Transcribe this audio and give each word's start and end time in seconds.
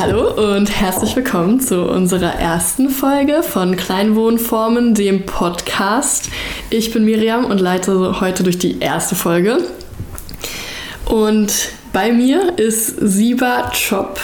Hallo 0.00 0.54
und 0.54 0.80
herzlich 0.80 1.14
willkommen 1.14 1.60
zu 1.60 1.82
unserer 1.84 2.32
ersten 2.32 2.88
Folge 2.88 3.42
von 3.42 3.76
Kleinwohnformen, 3.76 4.94
dem 4.94 5.26
Podcast. 5.26 6.30
Ich 6.70 6.90
bin 6.90 7.04
Miriam 7.04 7.44
und 7.44 7.60
leite 7.60 8.18
heute 8.18 8.42
durch 8.42 8.58
die 8.58 8.80
erste 8.80 9.14
Folge. 9.14 9.58
Und 11.04 11.52
bei 11.92 12.12
mir 12.12 12.58
ist 12.58 12.96
Siba 12.98 13.70
Chop. 13.72 14.18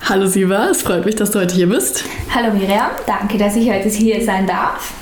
Hallo 0.00 0.24
Siba, 0.24 0.70
es 0.70 0.80
freut 0.80 1.04
mich, 1.04 1.16
dass 1.16 1.30
du 1.30 1.40
heute 1.40 1.54
hier 1.54 1.68
bist. 1.68 2.04
Hallo 2.34 2.54
Miriam, 2.54 2.92
danke, 3.06 3.36
dass 3.36 3.54
ich 3.54 3.70
heute 3.70 3.90
hier 3.90 4.24
sein 4.24 4.46
darf. 4.46 4.94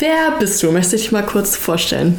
Wer 0.00 0.32
bist 0.40 0.60
du? 0.60 0.72
Möchte 0.72 0.96
ich 0.96 1.02
dich 1.02 1.12
mal 1.12 1.24
kurz 1.24 1.54
vorstellen? 1.54 2.18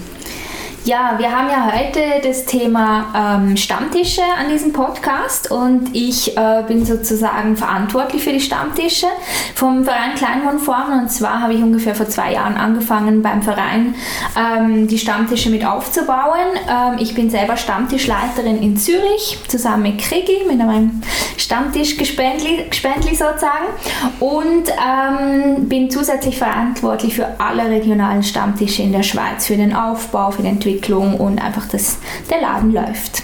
Ja, 0.86 1.16
wir 1.18 1.36
haben 1.36 1.50
ja 1.50 1.72
heute 1.74 2.00
das 2.22 2.46
Thema 2.46 3.40
ähm, 3.42 3.58
Stammtische 3.58 4.22
an 4.22 4.50
diesem 4.52 4.72
Podcast 4.72 5.50
und 5.50 5.96
ich 5.96 6.38
äh, 6.38 6.64
bin 6.68 6.86
sozusagen 6.86 7.58
verantwortlich 7.58 8.24
für 8.24 8.32
die 8.32 8.40
Stammtische 8.40 9.08
vom 9.56 9.84
Verein 9.84 10.14
Kleinwohnformen 10.14 11.00
und 11.00 11.10
zwar 11.12 11.42
habe 11.42 11.56
ich 11.56 11.64
ungefähr 11.64 11.96
vor 11.96 12.08
zwei 12.08 12.34
Jahren 12.34 12.56
angefangen 12.56 13.24
beim 13.24 13.42
Verein 13.42 13.96
ähm, 14.38 14.88
die 14.88 15.00
Stammtische 15.00 15.50
mit 15.50 15.66
aufzubauen. 15.66 16.54
Ähm, 16.70 17.00
ich 17.00 17.16
bin 17.16 17.32
selber 17.32 17.58
Stammtischleiterin 17.58 18.62
in 18.62 18.78
Zürich 18.78 19.40
zusammen 19.48 19.82
mit 19.82 19.98
Krigi, 19.98 20.46
mit 20.48 20.60
meinem 20.60 21.02
Stammtischgespendli 21.36 22.70
sozusagen 23.10 23.74
und 24.20 24.70
ähm, 24.70 25.68
bin 25.68 25.90
zusätzlich 25.90 26.38
verantwortlich 26.38 27.16
für 27.16 27.40
alle 27.40 27.72
regionalen 27.72 28.22
Stammtische 28.22 28.84
in 28.84 28.92
der 28.92 29.02
Schweiz, 29.02 29.48
für 29.48 29.58
den 29.58 29.74
Aufbau, 29.74 30.30
für 30.30 30.44
die 30.44 30.50
Entwicklung 30.50 30.75
Entwicklung 30.76 31.18
und 31.18 31.40
einfach, 31.40 31.68
dass 31.68 31.98
der 32.30 32.42
Laden 32.42 32.74
läuft. 32.74 33.24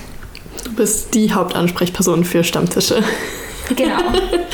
Du 0.63 0.73
bist 0.73 1.13
die 1.13 1.33
Hauptansprechperson 1.33 2.23
für 2.23 2.43
Stammtische. 2.43 3.03
Genau. 3.75 3.97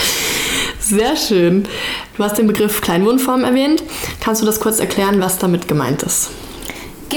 Sehr 0.79 1.15
schön. 1.15 1.67
Du 2.15 2.23
hast 2.23 2.37
den 2.37 2.47
Begriff 2.47 2.81
Kleinwohnform 2.81 3.43
erwähnt. 3.43 3.83
Kannst 4.21 4.41
du 4.41 4.45
das 4.45 4.59
kurz 4.59 4.79
erklären, 4.79 5.19
was 5.19 5.37
damit 5.37 5.67
gemeint 5.67 6.03
ist? 6.03 6.29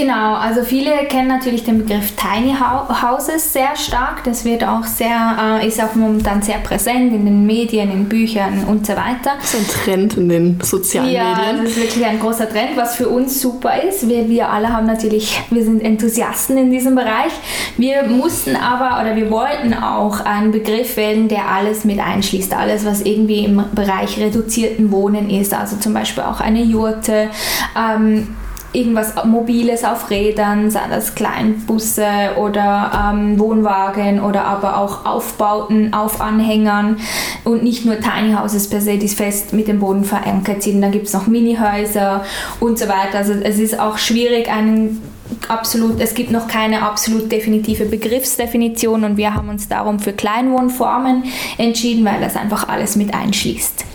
Genau, 0.01 0.33
also 0.33 0.63
viele 0.63 1.05
kennen 1.05 1.27
natürlich 1.27 1.63
den 1.63 1.77
Begriff 1.77 2.13
Tiny 2.15 2.55
Houses 2.57 3.53
sehr 3.53 3.75
stark. 3.75 4.23
Das 4.23 4.43
wird 4.43 4.63
auch 4.63 4.83
sehr, 4.83 5.59
äh, 5.61 5.67
ist 5.67 5.79
auch 5.79 5.93
momentan 5.93 6.41
sehr 6.41 6.57
präsent 6.57 7.13
in 7.13 7.23
den 7.23 7.45
Medien, 7.45 7.91
in 7.91 8.09
Büchern 8.09 8.63
und 8.67 8.87
so 8.87 8.93
weiter. 8.93 9.33
Das 9.39 9.53
ist 9.53 9.59
ein 9.59 9.83
Trend 9.83 10.17
in 10.17 10.27
den 10.27 10.59
sozialen 10.59 11.11
ja, 11.11 11.35
Medien. 11.35 11.55
Ja, 11.57 11.61
das 11.61 11.71
ist 11.71 11.77
wirklich 11.77 12.03
ein 12.03 12.19
großer 12.19 12.49
Trend, 12.49 12.77
was 12.77 12.95
für 12.95 13.09
uns 13.09 13.39
super 13.39 13.79
ist. 13.83 14.09
Wir, 14.09 14.27
wir 14.27 14.49
alle 14.49 14.73
haben 14.73 14.87
natürlich, 14.87 15.39
wir 15.51 15.63
sind 15.63 15.83
Enthusiasten 15.83 16.57
in 16.57 16.71
diesem 16.71 16.95
Bereich. 16.95 17.33
Wir 17.77 18.01
mussten 18.01 18.55
aber 18.55 19.01
oder 19.01 19.15
wir 19.15 19.29
wollten 19.29 19.75
auch 19.75 20.21
einen 20.21 20.51
Begriff 20.51 20.97
wählen, 20.97 21.27
der 21.27 21.47
alles 21.47 21.85
mit 21.85 21.99
einschließt. 21.99 22.55
Alles, 22.55 22.87
was 22.87 23.01
irgendwie 23.03 23.45
im 23.45 23.63
Bereich 23.73 24.17
reduzierten 24.17 24.91
Wohnen 24.91 25.29
ist. 25.29 25.53
Also 25.53 25.75
zum 25.75 25.93
Beispiel 25.93 26.23
auch 26.23 26.39
eine 26.39 26.63
Jurte. 26.63 27.29
Ähm, 27.77 28.29
irgendwas 28.73 29.13
Mobiles 29.25 29.83
auf 29.83 30.09
Rädern, 30.09 30.71
seien 30.71 30.89
das 30.89 31.15
Kleinbusse 31.15 32.07
oder 32.37 33.11
ähm, 33.13 33.37
Wohnwagen 33.39 34.21
oder 34.21 34.45
aber 34.45 34.77
auch 34.77 35.05
Aufbauten 35.05 35.93
auf 35.93 36.21
Anhängern 36.21 36.97
und 37.43 37.63
nicht 37.63 37.85
nur 37.85 37.99
Tiny 37.99 38.33
Houses 38.33 38.69
per 38.69 38.81
se, 38.81 38.97
die 38.97 39.09
fest 39.09 39.53
mit 39.53 39.67
dem 39.67 39.79
Boden 39.79 40.05
verankert 40.05 40.63
sind. 40.63 40.81
Dann 40.81 40.91
gibt 40.91 41.07
es 41.07 41.13
noch 41.13 41.27
Minihäuser 41.27 42.23
und 42.59 42.79
so 42.79 42.87
weiter. 42.87 43.17
Also 43.17 43.33
es 43.33 43.59
ist 43.59 43.79
auch 43.79 43.97
schwierig, 43.97 44.49
einen 44.49 45.01
absolut, 45.47 45.99
es 45.99 46.13
gibt 46.13 46.31
noch 46.31 46.47
keine 46.47 46.83
absolut 46.83 47.31
definitive 47.31 47.85
Begriffsdefinition 47.85 49.03
und 49.03 49.17
wir 49.17 49.33
haben 49.33 49.49
uns 49.49 49.67
darum 49.67 49.99
für 49.99 50.13
Kleinwohnformen 50.13 51.25
entschieden, 51.57 52.05
weil 52.05 52.21
das 52.21 52.35
einfach 52.35 52.67
alles 52.67 52.95
mit 52.95 53.13
einschließt. 53.13 53.85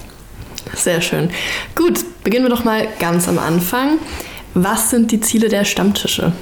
Sehr 0.75 1.01
schön. 1.01 1.31
Gut, 1.75 2.05
beginnen 2.25 2.45
wir 2.45 2.51
doch 2.51 2.65
mal 2.65 2.87
ganz 2.99 3.29
am 3.29 3.39
Anfang. 3.39 3.99
Was 4.59 4.89
sind 4.89 5.13
die 5.13 5.21
Ziele 5.21 5.51
der 5.51 5.67
Stammtische? 5.67 6.33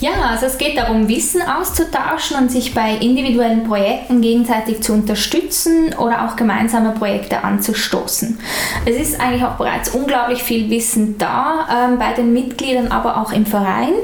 Ja, 0.00 0.10
also 0.28 0.44
es 0.44 0.58
geht 0.58 0.76
darum, 0.76 1.08
Wissen 1.08 1.40
auszutauschen 1.40 2.36
und 2.36 2.52
sich 2.52 2.74
bei 2.74 2.96
individuellen 2.96 3.64
Projekten 3.64 4.20
gegenseitig 4.20 4.82
zu 4.82 4.92
unterstützen 4.92 5.94
oder 5.94 6.26
auch 6.26 6.36
gemeinsame 6.36 6.90
Projekte 6.90 7.42
anzustoßen. 7.42 8.38
Es 8.84 8.96
ist 8.96 9.18
eigentlich 9.18 9.42
auch 9.44 9.54
bereits 9.54 9.88
unglaublich 9.94 10.42
viel 10.42 10.68
Wissen 10.68 11.16
da 11.16 11.88
ähm, 11.88 11.98
bei 11.98 12.12
den 12.12 12.34
Mitgliedern, 12.34 12.88
aber 12.88 13.16
auch 13.16 13.32
im 13.32 13.46
Verein. 13.46 13.94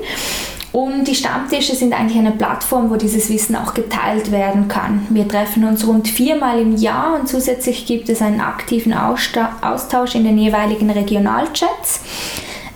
Und 0.73 1.07
die 1.07 1.15
Stammtische 1.15 1.75
sind 1.75 1.93
eigentlich 1.93 2.19
eine 2.19 2.31
Plattform, 2.31 2.89
wo 2.89 2.97
dieses 2.97 3.29
Wissen 3.29 3.57
auch 3.57 3.75
geteilt 3.75 4.33
werden 4.33 4.69
kann. 4.69 5.07
Wir 5.11 5.29
treffen 5.29 5.65
uns 5.65 5.87
rund 5.87 6.09
viermal 6.09 6.59
im 6.61 6.77
Jahr 6.79 7.21
und 7.21 7.29
zusätzlich 7.29 7.85
gibt 7.85 8.09
es 8.09 8.23
einen 8.23 8.41
aktiven 8.41 8.95
Austausch 8.95 10.15
in 10.15 10.25
den 10.25 10.39
jeweiligen 10.39 10.89
Regionalchats. 10.89 12.01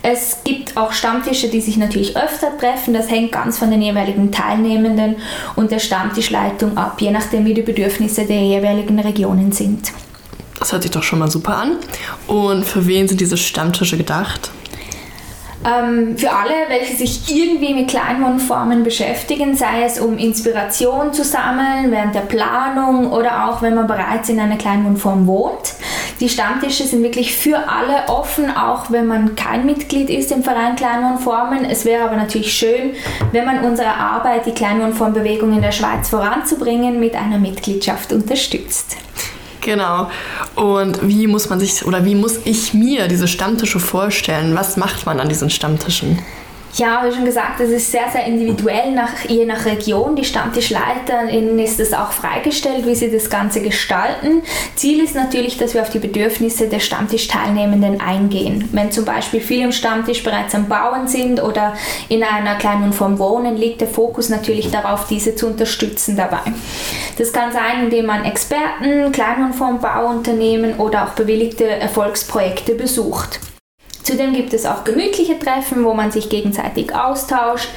Es 0.09 0.37
gibt 0.45 0.77
auch 0.77 0.93
Stammtische, 0.93 1.49
die 1.49 1.59
sich 1.59 1.75
natürlich 1.75 2.15
öfter 2.15 2.57
treffen. 2.57 2.93
Das 2.93 3.11
hängt 3.11 3.33
ganz 3.33 3.57
von 3.57 3.69
den 3.69 3.81
jeweiligen 3.81 4.31
Teilnehmenden 4.31 5.17
und 5.57 5.69
der 5.69 5.79
Stammtischleitung 5.79 6.77
ab, 6.77 7.01
je 7.01 7.11
nachdem 7.11 7.43
wie 7.43 7.53
die 7.53 7.61
Bedürfnisse 7.61 8.23
der 8.23 8.41
jeweiligen 8.41 8.97
Regionen 8.99 9.51
sind. 9.51 9.91
Das 10.59 10.71
hört 10.71 10.83
sich 10.83 10.91
doch 10.91 11.03
schon 11.03 11.19
mal 11.19 11.29
super 11.29 11.57
an. 11.57 11.75
Und 12.25 12.63
für 12.63 12.87
wen 12.87 13.09
sind 13.09 13.19
diese 13.19 13.35
Stammtische 13.35 13.97
gedacht? 13.97 14.49
ähm, 15.67 16.17
für 16.17 16.31
alle, 16.31 16.53
welche 16.69 16.95
sich 16.95 17.35
irgendwie 17.35 17.73
mit 17.73 17.89
Kleinwohnformen 17.89 18.83
beschäftigen, 18.83 19.55
sei 19.55 19.83
es 19.83 19.99
um 19.99 20.17
Inspiration 20.17 21.13
zu 21.13 21.23
sammeln 21.23 21.91
während 21.91 22.15
der 22.15 22.21
Planung 22.21 23.11
oder 23.11 23.49
auch 23.49 23.61
wenn 23.61 23.75
man 23.75 23.87
bereits 23.87 24.29
in 24.29 24.39
einer 24.39 24.57
Kleinwohnform 24.57 25.27
wohnt. 25.27 25.73
Die 26.19 26.29
Stammtische 26.29 26.83
sind 26.83 27.03
wirklich 27.03 27.35
für 27.35 27.57
alle 27.69 28.09
offen, 28.09 28.49
auch 28.49 28.89
wenn 28.89 29.05
man 29.05 29.35
kein 29.35 29.67
Mitglied 29.67 30.09
ist 30.09 30.31
im 30.31 30.41
Verein 30.41 30.75
Kleinwohnformen. 30.75 31.63
Es 31.65 31.85
wäre 31.85 32.05
aber 32.05 32.15
natürlich 32.15 32.51
schön, 32.53 32.93
wenn 33.31 33.45
man 33.45 33.63
unsere 33.63 33.93
Arbeit, 33.93 34.47
die 34.47 34.51
Kleinwohnformbewegung 34.51 35.53
in 35.53 35.61
der 35.61 35.71
Schweiz 35.71 36.09
voranzubringen, 36.09 36.99
mit 36.99 37.15
einer 37.15 37.37
Mitgliedschaft 37.37 38.11
unterstützt. 38.13 38.97
Genau. 39.61 40.09
Und 40.55 41.07
wie 41.07 41.27
muss 41.27 41.49
man 41.49 41.59
sich 41.59 41.85
oder 41.85 42.03
wie 42.05 42.15
muss 42.15 42.39
ich 42.45 42.73
mir 42.73 43.07
diese 43.07 43.27
Stammtische 43.27 43.79
vorstellen? 43.79 44.55
Was 44.55 44.77
macht 44.77 45.05
man 45.05 45.19
an 45.19 45.29
diesen 45.29 45.49
Stammtischen? 45.49 46.19
Ja, 46.75 47.03
wie 47.03 47.11
schon 47.11 47.25
gesagt, 47.25 47.59
es 47.59 47.71
ist 47.71 47.91
sehr, 47.91 48.07
sehr 48.11 48.25
individuell, 48.25 48.91
nach, 48.91 49.25
je 49.27 49.45
nach 49.45 49.65
Region. 49.65 50.15
Die 50.15 50.23
StammtischleiterInnen 50.23 51.57
ist 51.57 51.79
es 51.79 51.93
auch 51.93 52.11
freigestellt, 52.11 52.85
wie 52.85 52.93
sie 52.93 53.11
das 53.11 53.29
Ganze 53.29 53.61
gestalten. 53.61 54.43
Ziel 54.75 55.03
ist 55.03 55.15
natürlich, 55.15 55.57
dass 55.57 55.73
wir 55.73 55.81
auf 55.81 55.89
die 55.89 55.99
Bedürfnisse 55.99 56.67
der 56.67 56.79
Stammtischteilnehmenden 56.79 57.99
eingehen. 57.99 58.69
Wenn 58.73 58.91
zum 58.91 59.05
Beispiel 59.05 59.39
viele 59.39 59.65
im 59.65 59.71
Stammtisch 59.71 60.23
bereits 60.23 60.53
am 60.53 60.67
Bauen 60.67 61.07
sind 61.07 61.41
oder 61.41 61.73
in 62.09 62.21
einer 62.23 62.55
kleinen 62.55 62.93
Form 62.93 63.17
wohnen, 63.17 63.57
liegt 63.57 63.81
der 63.81 63.87
Fokus 63.87 64.29
natürlich 64.29 64.69
darauf, 64.69 65.07
diese 65.07 65.35
zu 65.35 65.47
unterstützen 65.47 66.15
dabei. 66.15 66.41
Das 67.17 67.33
kann 67.33 67.51
sein, 67.51 67.85
indem 67.85 68.05
man 68.05 68.23
Experten, 68.25 69.11
Kleinwohnform 69.11 69.79
Bauunternehmen 69.79 70.75
oder 70.75 71.05
auch 71.05 71.13
bewilligte 71.13 71.65
Erfolgsprojekte 71.65 72.75
besucht. 72.75 73.39
Zudem 74.07 74.31
gibt 74.31 74.53
es 74.53 74.65
auch 74.65 74.85
gemütliche 74.85 75.37
Treffen, 75.37 75.83
wo 75.83 75.93
man 75.93 76.11
sich 76.11 76.29
gegenseitig 76.29 76.95
austauscht, 76.95 77.67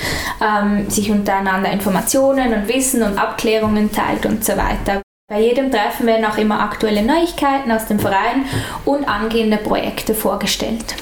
ähm, 0.41 0.89
sich 0.89 1.11
untereinander 1.11 1.73
Informationen 1.73 2.55
und 2.55 2.69
Wissen 2.69 3.03
und 3.03 3.19
Abklärungen 3.19 3.91
teilt 3.91 4.27
und 4.27 4.45
so 4.45 4.53
weiter. 4.53 5.03
Bei 5.29 5.41
jedem 5.41 5.73
Treffen 5.73 6.07
werden 6.07 6.25
auch 6.25 6.39
immer 6.39 6.61
aktuelle 6.61 7.03
Neuigkeiten 7.03 7.73
aus 7.73 7.87
dem 7.87 7.99
Verein 7.99 8.45
und 8.85 9.09
angehende 9.09 9.57
Projekte 9.57 10.15
vorgestellt. 10.15 10.95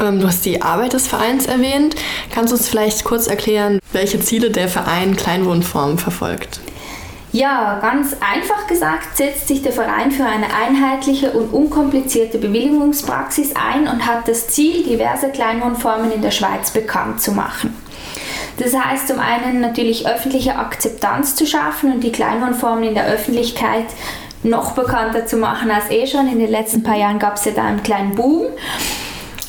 Ähm, 0.00 0.20
du 0.20 0.26
hast 0.26 0.46
die 0.46 0.62
Arbeit 0.62 0.94
des 0.94 1.08
Vereins 1.08 1.44
erwähnt. 1.44 1.94
Kannst 2.32 2.50
du 2.50 2.56
uns 2.56 2.66
vielleicht 2.66 3.04
kurz 3.04 3.26
erklären, 3.26 3.80
welche 3.92 4.18
Ziele 4.20 4.50
der 4.50 4.68
Verein 4.68 5.14
Kleinwohnformen 5.14 5.98
verfolgt? 5.98 6.60
Ja, 7.34 7.80
ganz 7.82 8.16
einfach 8.20 8.68
gesagt 8.68 9.16
setzt 9.16 9.48
sich 9.48 9.60
der 9.60 9.72
Verein 9.72 10.12
für 10.12 10.24
eine 10.24 10.54
einheitliche 10.54 11.32
und 11.32 11.52
unkomplizierte 11.52 12.38
Bewilligungspraxis 12.38 13.54
ein 13.56 13.88
und 13.88 14.06
hat 14.06 14.28
das 14.28 14.46
Ziel, 14.46 14.84
diverse 14.84 15.30
Kleinwohnformen 15.30 16.12
in 16.12 16.22
der 16.22 16.30
Schweiz 16.30 16.70
bekannt 16.70 17.20
zu 17.20 17.32
machen. 17.32 17.76
Das 18.58 18.72
heißt 18.72 19.08
zum 19.08 19.18
einen 19.18 19.60
natürlich 19.60 20.06
öffentliche 20.06 20.54
Akzeptanz 20.54 21.34
zu 21.34 21.44
schaffen 21.44 21.94
und 21.94 22.04
die 22.04 22.12
Kleinwohnformen 22.12 22.84
in 22.84 22.94
der 22.94 23.06
Öffentlichkeit 23.06 23.86
noch 24.44 24.76
bekannter 24.76 25.26
zu 25.26 25.36
machen 25.36 25.72
als 25.72 25.90
eh 25.90 26.06
schon. 26.06 26.28
In 26.28 26.38
den 26.38 26.52
letzten 26.52 26.84
paar 26.84 26.96
Jahren 26.96 27.18
gab 27.18 27.34
es 27.34 27.46
ja 27.46 27.50
da 27.50 27.64
einen 27.64 27.82
kleinen 27.82 28.14
Boom. 28.14 28.46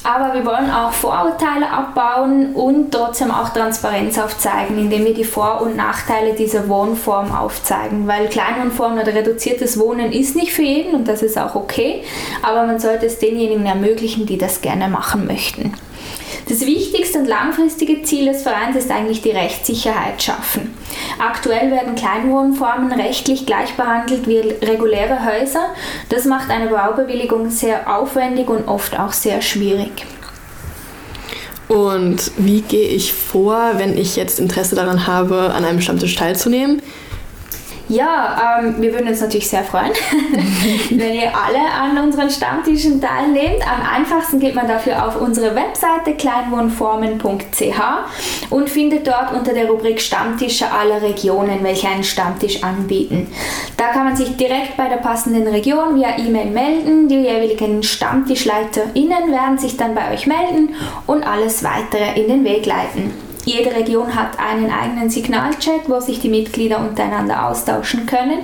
Aber 0.06 0.36
wir 0.36 0.46
wollen 0.46 0.70
auch 0.70 0.92
Vorurteile 0.92 1.68
abbauen 1.68 2.54
und 2.54 2.92
trotzdem 2.92 3.32
auch 3.32 3.50
Transparenz 3.50 4.20
aufzeigen, 4.20 4.78
indem 4.78 5.04
wir 5.04 5.16
die 5.16 5.24
Vor- 5.24 5.62
und 5.62 5.76
Nachteile 5.76 6.34
dieser 6.34 6.70
Wohnform 6.70 7.36
aufzeigen. 7.36 8.08
Weil 8.08 8.28
Kleinwohnform 8.28 9.00
oder 9.00 9.16
reduziertes 9.16 9.80
Wohnen 9.80 10.12
ist 10.12 10.36
nicht 10.36 10.54
für 10.54 10.62
jeden 10.62 10.94
und 10.94 11.08
das 11.08 11.24
ist 11.24 11.40
auch 11.40 11.56
okay, 11.56 12.04
aber 12.44 12.68
man 12.68 12.80
sollte 12.80 13.08
es 13.08 13.18
denjenigen 13.18 13.66
ermöglichen, 13.66 14.28
die 14.28 14.38
das 14.38 14.62
gerne 14.62 14.90
machen 14.90 15.26
möchten. 15.26 15.74
Das 16.48 16.62
wichtigste 16.62 17.18
und 17.20 17.26
langfristige 17.26 18.04
Ziel 18.04 18.26
des 18.26 18.44
Vereins 18.44 18.76
ist 18.76 18.92
eigentlich 18.92 19.22
die 19.22 19.32
Rechtssicherheit 19.32 20.22
schaffen. 20.22 20.76
Aktuell 21.18 21.72
werden 21.72 21.96
Kleinwohnformen 21.96 22.92
rechtlich 22.92 23.48
gleich 23.48 23.74
behandelt 23.74 24.28
wie 24.28 24.38
reguläre 24.38 25.26
Häuser. 25.26 25.74
Das 26.10 26.26
macht 26.26 26.52
eine 26.52 26.68
Baubewilligung 26.68 27.50
sehr 27.50 27.92
aufwendig 27.92 28.48
und 28.48 28.68
oft 28.68 29.00
auch 29.00 29.12
sehr 29.12 29.42
schwierig. 29.42 30.06
Und 31.68 32.32
wie 32.38 32.62
gehe 32.62 32.90
ich 32.90 33.12
vor, 33.12 33.72
wenn 33.78 33.98
ich 33.98 34.16
jetzt 34.16 34.40
Interesse 34.40 34.76
daran 34.76 35.08
habe, 35.08 35.52
an 35.52 35.66
einem 35.66 35.82
Stammtisch 35.82 36.16
teilzunehmen? 36.16 36.80
Ja, 37.88 38.60
ähm, 38.60 38.76
wir 38.80 38.94
würden 38.94 39.08
uns 39.08 39.22
natürlich 39.22 39.48
sehr 39.48 39.64
freuen, 39.64 39.92
wenn 40.90 41.14
ihr 41.14 41.32
alle 41.36 41.60
an 41.72 42.04
unseren 42.04 42.32
Stammtischen 42.32 43.00
teilnehmt. 43.00 43.62
Am 43.62 43.88
einfachsten 43.88 44.40
geht 44.40 44.56
man 44.56 44.68
dafür 44.68 45.06
auf 45.06 45.22
unsere 45.22 45.56
Webseite 45.56 46.16
kleinwohnformen.ch 46.16 48.50
und 48.50 48.70
findet 48.70 49.06
dort 49.06 49.34
unter 49.34 49.54
der 49.54 49.68
Rubrik 49.68 50.02
Stammtische 50.02 50.72
aller 50.72 51.02
Regionen, 51.02 51.64
welche 51.64 51.88
einen 51.88 52.04
Stammtisch 52.04 52.64
anbieten. 52.64 53.28
Da 53.78 53.90
kann 53.90 54.06
man 54.06 54.16
sich 54.16 54.36
direkt 54.36 54.78
bei 54.78 54.90
der 54.90 54.98
passenden 54.98 55.48
Region 55.48 55.96
via 55.96 56.18
E-Mail 56.18 56.50
melden. 56.50 57.08
Die 57.08 57.22
jeweiligen 57.22 57.84
StammtischleiterInnen 57.84 59.32
werden 59.32 59.60
sich 59.60 59.78
dann 59.78 59.94
bei 59.94 60.12
euch 60.12 60.26
melden 60.26 60.74
und 61.06 61.24
alles 61.24 61.64
weitere 61.64 62.20
in 62.20 62.30
den 62.30 62.44
Weg 62.44 62.66
leiten. 62.66 63.25
Jede 63.46 63.76
Region 63.76 64.16
hat 64.16 64.40
einen 64.40 64.72
eigenen 64.72 65.12
Signalchat, 65.12 65.88
wo 65.88 66.00
sich 66.00 66.20
die 66.20 66.30
Mitglieder 66.30 66.80
untereinander 66.80 67.48
austauschen 67.48 68.08
können. 68.08 68.40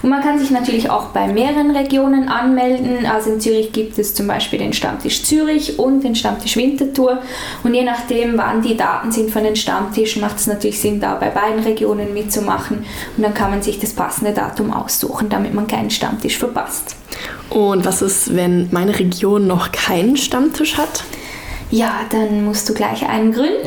Und 0.00 0.08
man 0.08 0.22
kann 0.22 0.38
sich 0.38 0.50
natürlich 0.50 0.88
auch 0.88 1.08
bei 1.08 1.28
mehreren 1.28 1.70
Regionen 1.70 2.28
anmelden. 2.28 3.04
Also 3.04 3.30
in 3.30 3.40
Zürich 3.40 3.72
gibt 3.72 3.98
es 3.98 4.14
zum 4.14 4.26
Beispiel 4.26 4.58
den 4.58 4.72
Stammtisch 4.72 5.22
Zürich 5.22 5.78
und 5.78 6.02
den 6.02 6.14
Stammtisch 6.14 6.56
Winterthur. 6.56 7.22
Und 7.62 7.74
je 7.74 7.84
nachdem, 7.84 8.38
wann 8.38 8.62
die 8.62 8.76
Daten 8.76 9.12
sind 9.12 9.30
von 9.30 9.44
den 9.44 9.54
Stammtischen, 9.54 10.22
macht 10.22 10.38
es 10.38 10.46
natürlich 10.46 10.80
Sinn, 10.80 10.98
da 10.98 11.14
bei 11.14 11.28
beiden 11.28 11.62
Regionen 11.62 12.14
mitzumachen. 12.14 12.86
Und 13.16 13.22
dann 13.22 13.34
kann 13.34 13.50
man 13.50 13.60
sich 13.60 13.78
das 13.78 13.92
passende 13.92 14.32
Datum 14.32 14.72
aussuchen, 14.72 15.28
damit 15.28 15.52
man 15.52 15.66
keinen 15.66 15.90
Stammtisch 15.90 16.38
verpasst. 16.38 16.96
Und 17.50 17.84
was 17.84 18.00
ist, 18.00 18.34
wenn 18.34 18.68
meine 18.72 18.98
Region 18.98 19.46
noch 19.46 19.72
keinen 19.72 20.16
Stammtisch 20.16 20.78
hat? 20.78 21.04
Ja, 21.72 22.00
dann 22.10 22.44
musst 22.44 22.68
du 22.68 22.74
gleich 22.74 23.08
einen 23.08 23.32
gründen. 23.32 23.66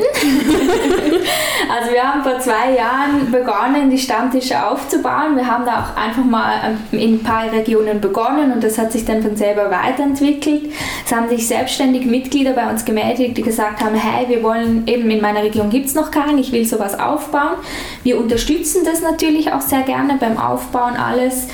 also 1.68 1.92
wir 1.92 2.02
haben 2.04 2.22
vor 2.22 2.38
zwei 2.38 2.76
Jahren 2.76 3.32
begonnen, 3.32 3.90
die 3.90 3.98
Stammtische 3.98 4.64
aufzubauen. 4.64 5.34
Wir 5.34 5.44
haben 5.44 5.64
da 5.64 5.80
auch 5.80 6.00
einfach 6.00 6.22
mal 6.22 6.78
ähm, 6.92 6.98
in 7.00 7.14
ein 7.14 7.22
paar 7.24 7.50
Regionen 7.50 8.00
begonnen 8.00 8.52
und 8.52 8.62
das 8.62 8.78
hat 8.78 8.92
sich 8.92 9.04
dann 9.04 9.24
von 9.24 9.34
selber 9.34 9.72
weiterentwickelt. 9.72 10.72
Es 11.04 11.12
haben 11.12 11.28
sich 11.28 11.48
selbstständig 11.48 12.06
Mitglieder 12.06 12.52
bei 12.52 12.70
uns 12.70 12.84
gemeldet, 12.84 13.36
die 13.36 13.42
gesagt 13.42 13.82
haben, 13.82 13.96
hey, 13.96 14.28
wir 14.28 14.44
wollen 14.44 14.86
eben 14.86 15.10
in 15.10 15.20
meiner 15.20 15.42
Region 15.42 15.68
gibt 15.68 15.86
es 15.86 15.96
noch 15.96 16.12
keinen, 16.12 16.38
ich 16.38 16.52
will 16.52 16.64
sowas 16.64 16.96
aufbauen. 16.96 17.56
Wir 18.04 18.20
unterstützen 18.20 18.84
das 18.84 19.02
natürlich 19.02 19.52
auch 19.52 19.62
sehr 19.62 19.82
gerne 19.82 20.16
beim 20.20 20.38
Aufbauen 20.38 20.94
alles. 20.94 21.48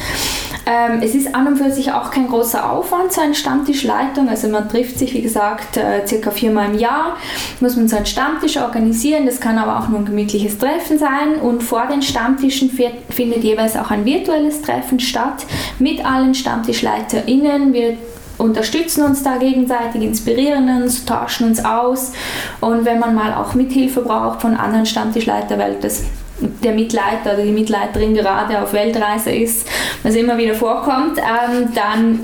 Ähm, 0.65 1.01
es 1.03 1.15
ist 1.15 1.35
an 1.35 1.49
und 1.49 1.57
für 1.57 1.71
sich 1.71 1.93
auch 1.93 2.11
kein 2.11 2.29
großer 2.29 2.71
Aufwand, 2.71 3.13
so 3.13 3.21
eine 3.21 3.35
Stammtischleitung. 3.35 4.29
Also 4.29 4.49
man 4.49 4.69
trifft 4.69 4.99
sich, 4.99 5.13
wie 5.15 5.23
gesagt, 5.23 5.77
äh, 5.77 6.07
circa 6.07 6.31
viermal 6.31 6.73
im 6.73 6.79
Jahr, 6.79 7.17
muss 7.61 7.77
man 7.77 7.89
so 7.89 7.97
einen 7.97 8.07
Stammtisch 8.07 8.57
organisieren. 8.57 9.27
Das 9.27 9.41
kann 9.41 9.59
aber 9.59 9.81
auch 9.81 9.89
nur 9.89 10.01
ein 10.01 10.05
gemütliches 10.05 10.59
Treffen 10.59 10.99
sein. 10.99 11.37
Und 11.41 11.63
vor 11.63 11.87
den 11.87 12.03
Stammtischen 12.03 12.71
findet 12.71 13.43
jeweils 13.43 13.77
auch 13.77 13.91
ein 13.91 14.05
virtuelles 14.05 14.63
Treffen 14.63 15.01
statt 15.01 15.47
mit 15.79 16.05
allen 16.05 16.35
StammtischleiterInnen. 16.35 17.73
Wir 17.73 17.97
unterstützen 18.39 19.05
uns 19.05 19.23
da 19.23 19.37
gegenseitig, 19.37 20.03
inspirieren 20.03 20.69
uns, 20.83 21.05
tauschen 21.05 21.49
uns 21.49 21.65
aus. 21.65 22.13
Und 22.61 22.85
wenn 22.85 22.99
man 22.99 23.15
mal 23.15 23.35
auch 23.35 23.55
Mithilfe 23.55 24.01
braucht 24.01 24.43
von 24.43 24.55
anderen 24.55 24.87
Stammtischleitern, 24.87 25.59
weil 25.59 25.77
das 25.81 26.03
der 26.63 26.73
Mitleiter 26.73 27.35
oder 27.35 27.45
die 27.45 27.53
Mitleiterin 27.53 28.15
gerade 28.15 28.61
auf 28.63 28.73
Weltreise 28.73 29.31
ist, 29.31 29.67
was 30.03 30.15
immer 30.15 30.37
wieder 30.39 30.55
vorkommt, 30.55 31.19
ähm, 31.19 31.69
dann 31.75 32.21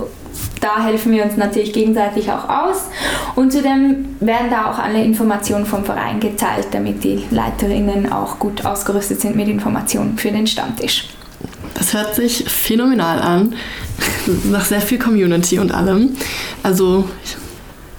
da 0.60 0.84
helfen 0.84 1.12
wir 1.12 1.24
uns 1.24 1.36
natürlich 1.36 1.72
gegenseitig 1.72 2.30
auch 2.30 2.48
aus. 2.48 2.86
Und 3.36 3.52
zudem 3.52 4.16
werden 4.20 4.50
da 4.50 4.70
auch 4.70 4.78
alle 4.78 5.02
Informationen 5.04 5.66
vom 5.66 5.84
Verein 5.84 6.20
geteilt, 6.20 6.68
damit 6.72 7.04
die 7.04 7.24
Leiterinnen 7.30 8.10
auch 8.12 8.38
gut 8.38 8.64
ausgerüstet 8.64 9.20
sind 9.20 9.36
mit 9.36 9.48
Informationen 9.48 10.18
für 10.18 10.30
den 10.30 10.46
Stammtisch. 10.46 11.08
Das 11.74 11.94
hört 11.94 12.14
sich 12.14 12.44
phänomenal 12.48 13.20
an, 13.20 13.54
nach 14.50 14.64
sehr 14.64 14.80
viel 14.80 14.98
Community 14.98 15.58
und 15.60 15.72
allem. 15.72 16.16
Also 16.62 17.08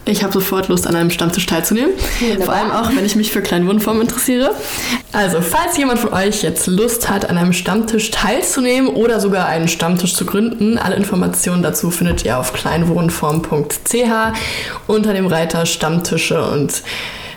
ich 0.09 0.23
habe 0.23 0.33
sofort 0.33 0.67
Lust, 0.67 0.88
an 0.88 0.95
einem 0.95 1.09
Stammtisch 1.09 1.45
teilzunehmen. 1.45 1.91
Wunderbar. 2.19 2.45
Vor 2.45 2.56
allem 2.56 2.71
auch, 2.71 2.95
wenn 2.95 3.06
ich 3.06 3.15
mich 3.15 3.31
für 3.31 3.41
Kleinwohnformen 3.41 4.01
interessiere. 4.01 4.56
Also, 5.11 5.41
falls 5.41 5.77
jemand 5.77 6.00
von 6.00 6.13
euch 6.13 6.44
jetzt 6.44 6.67
Lust 6.67 7.09
hat, 7.09 7.29
an 7.29 7.38
einem 7.38 7.53
Stammtisch 7.53 8.11
teilzunehmen 8.11 8.89
oder 8.89 9.19
sogar 9.19 9.47
einen 9.47 9.67
Stammtisch 9.67 10.13
zu 10.13 10.25
gründen, 10.25 10.77
alle 10.77 10.95
Informationen 10.95 11.63
dazu 11.63 11.91
findet 11.91 12.25
ihr 12.25 12.38
auf 12.39 12.53
kleinwohnform.ch 12.53 13.95
unter 14.88 15.13
dem 15.13 15.27
Reiter 15.27 15.65
Stammtische 15.65 16.44
und 16.44 16.83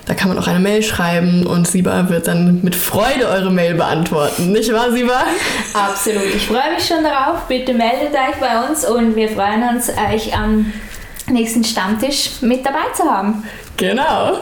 da 0.05 0.15
kann 0.15 0.27
man 0.27 0.37
auch 0.37 0.47
eine 0.47 0.59
Mail 0.59 0.83
schreiben 0.83 1.45
und 1.45 1.65
Siba 1.65 2.09
wird 2.09 2.27
dann 2.27 2.59
mit 2.61 2.75
Freude 2.75 3.27
eure 3.29 3.49
Mail 3.49 3.75
beantworten. 3.75 4.51
Nicht 4.51 4.73
wahr, 4.73 4.91
Siba? 4.91 5.23
Absolut. 5.73 6.25
Ich 6.35 6.47
freue 6.47 6.73
mich 6.73 6.85
schon 6.85 7.03
darauf. 7.03 7.43
Bitte 7.47 7.73
meldet 7.73 8.13
euch 8.13 8.35
bei 8.39 8.67
uns 8.67 8.85
und 8.85 9.15
wir 9.15 9.29
freuen 9.29 9.63
uns, 9.69 9.89
euch 9.89 10.35
am 10.35 10.73
nächsten 11.33 11.63
Stammtisch 11.63 12.41
mit 12.41 12.65
dabei 12.65 12.91
zu 12.95 13.03
haben. 13.03 13.43
Genau. 13.77 14.39